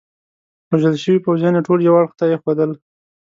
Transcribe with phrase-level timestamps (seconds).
[0.69, 2.71] وژل شوي پوځیان يې ټول یوه اړخ ته ایښودل.